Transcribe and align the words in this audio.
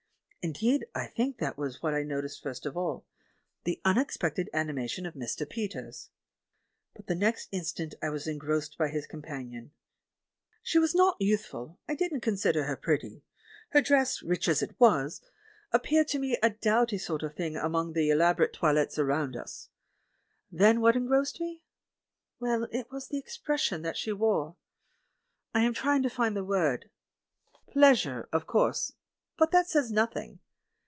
Indeed, 0.43 0.87
I 0.95 1.05
think 1.05 1.37
that 1.37 1.55
was 1.55 1.83
what 1.83 1.93
I 1.93 2.01
noticed 2.01 2.41
first 2.41 2.65
of 2.65 2.75
all— 2.75 3.05
the 3.63 3.79
unexpected 3.85 4.49
ani 4.51 4.73
mation 4.73 5.07
of 5.07 5.13
Mr. 5.13 5.47
Peters. 5.47 6.09
But 6.95 7.05
the 7.05 7.13
next 7.13 7.47
instant 7.51 7.93
I 8.01 8.09
was 8.09 8.25
engrossed 8.25 8.75
by 8.75 8.87
his 8.89 9.05
companion. 9.05 9.69
She 10.63 10.79
was 10.79 10.95
not 10.95 11.17
youthful; 11.21 11.79
I 11.87 11.93
didn't 11.93 12.21
con 12.21 12.37
sider 12.37 12.63
her 12.63 12.75
pretty; 12.75 13.23
her 13.69 13.83
dress, 13.83 14.23
rich 14.23 14.47
as 14.47 14.63
it 14.63 14.73
was, 14.79 15.21
ap 15.71 15.73
40 15.73 15.77
THE 15.77 15.77
MAN 15.77 15.77
WHO 15.77 15.77
UNDERSTOOD 15.77 15.77
WOMEN 15.77 15.89
peared 15.89 16.07
to 16.07 16.19
me 16.19 16.37
a 16.71 16.73
dowdy 16.73 16.97
sort 16.97 17.21
of 17.21 17.35
thing 17.35 17.55
among 17.55 17.93
the 17.93 18.09
elaborate 18.09 18.53
toilettes 18.53 18.97
around 18.97 19.35
us. 19.35 19.69
Then 20.51 20.81
what 20.81 20.95
en 20.95 21.05
grossed 21.07 21.39
me? 21.39 21.61
Well, 22.39 22.67
it 22.71 22.89
was 22.89 23.09
the 23.09 23.19
expression 23.19 23.83
that 23.83 23.95
she 23.95 24.11
wore. 24.11 24.55
I 25.53 25.61
am 25.61 25.75
trying 25.75 26.01
to 26.01 26.09
find 26.09 26.35
the 26.35 26.43
word. 26.43 26.89
"Pleas 27.69 28.05
ure," 28.05 28.27
of 28.31 28.47
course— 28.47 28.93
but 29.41 29.49
that 29.49 29.67
says 29.67 29.91
nothing. 29.91 30.39